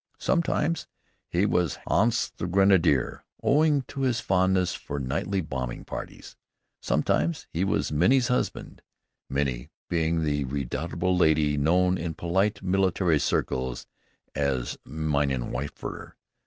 [0.17, 0.87] Sometimes
[1.29, 6.35] he was "Hans the Grenadier," owing to his fondness for nightly bombing parties.
[6.81, 8.81] Sometimes he was "Minnie's husband,"
[9.29, 13.85] Minnie being that redoubtable lady known in polite military circles
[14.33, 16.13] as a "Minnenwerfer."